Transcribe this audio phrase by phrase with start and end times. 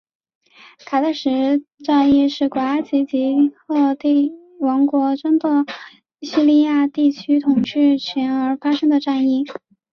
[0.83, 5.63] 卡迭石战役是古埃及与赫梯王国争夺
[6.23, 9.45] 叙利亚地区统治权而发生的战役。